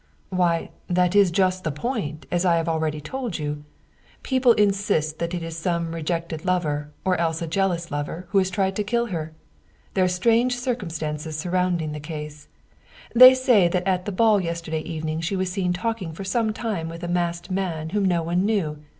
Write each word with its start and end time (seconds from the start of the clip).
"Why, 0.29 0.71
that 0.87 1.15
is 1.15 1.29
just 1.29 1.63
the 1.63 1.71
point, 1.71 2.25
as 2.31 2.43
I 2.43 2.55
have 2.57 2.67
already 2.67 2.99
told 2.99 3.37
you. 3.37 3.63
People 4.23 4.53
insist 4.53 5.19
that 5.19 5.35
it 5.35 5.43
is 5.43 5.55
some 5.55 5.93
rejected 5.93 6.43
lover, 6.43 6.89
or 7.05 7.17
else 7.17 7.39
a 7.39 7.45
jealous 7.45 7.91
lover, 7.91 8.25
who 8.29 8.39
has 8.39 8.49
tried 8.49 8.75
to 8.77 8.83
kill 8.83 9.05
her. 9.13 9.31
There 9.93 10.03
are 10.03 10.07
strange 10.07 10.57
circum 10.57 10.89
stances 10.89 11.37
surrounding 11.37 11.91
the 11.91 11.99
case. 11.99 12.47
They 13.13 13.35
say 13.35 13.67
that 13.67 13.87
at 13.87 14.05
the 14.05 14.11
ball 14.11 14.41
yesterday 14.41 14.81
evening 14.81 15.21
she 15.21 15.35
was 15.35 15.51
seen 15.51 15.71
talking 15.71 16.13
for 16.13 16.23
some 16.23 16.51
time 16.51 16.89
with 16.89 17.03
a 17.03 17.07
masked 17.07 17.51
man 17.51 17.89
whom 17.91 18.05
no 18.05 18.23
one 18.23 18.43
knew. 18.43 18.79